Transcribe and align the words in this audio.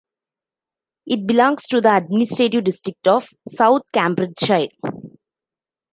It 1.05 1.27
belongs 1.27 1.67
to 1.67 1.79
the 1.79 1.95
administrative 1.95 2.63
district 2.63 3.07
of 3.07 3.29
South 3.47 3.83
Cambridgeshire. 3.93 4.69